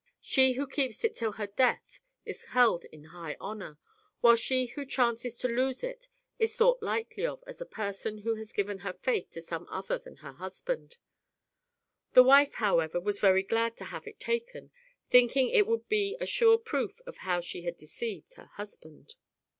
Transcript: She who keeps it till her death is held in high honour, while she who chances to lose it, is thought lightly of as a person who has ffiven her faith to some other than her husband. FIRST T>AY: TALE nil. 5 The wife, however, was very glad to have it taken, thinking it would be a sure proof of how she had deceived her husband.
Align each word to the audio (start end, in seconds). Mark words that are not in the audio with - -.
She 0.19 0.53
who 0.53 0.65
keeps 0.65 1.03
it 1.03 1.15
till 1.15 1.33
her 1.33 1.45
death 1.45 2.01
is 2.25 2.45
held 2.45 2.85
in 2.85 3.03
high 3.13 3.37
honour, 3.39 3.77
while 4.19 4.35
she 4.35 4.65
who 4.65 4.83
chances 4.83 5.37
to 5.37 5.47
lose 5.47 5.83
it, 5.83 6.07
is 6.39 6.55
thought 6.55 6.81
lightly 6.81 7.23
of 7.23 7.43
as 7.45 7.61
a 7.61 7.67
person 7.67 8.17
who 8.23 8.33
has 8.33 8.51
ffiven 8.51 8.79
her 8.79 8.93
faith 8.93 9.29
to 9.33 9.43
some 9.43 9.67
other 9.69 9.99
than 9.99 10.15
her 10.15 10.31
husband. 10.31 10.93
FIRST 10.93 10.95
T>AY: 10.95 10.97
TALE 10.97 12.15
nil. 12.15 12.15
5 12.15 12.15
The 12.15 12.23
wife, 12.27 12.53
however, 12.53 12.99
was 12.99 13.19
very 13.19 13.43
glad 13.43 13.77
to 13.77 13.85
have 13.85 14.07
it 14.07 14.19
taken, 14.19 14.71
thinking 15.07 15.49
it 15.49 15.67
would 15.67 15.87
be 15.87 16.17
a 16.19 16.25
sure 16.25 16.57
proof 16.57 16.99
of 17.05 17.17
how 17.17 17.39
she 17.39 17.61
had 17.65 17.77
deceived 17.77 18.33
her 18.33 18.45
husband. 18.55 19.13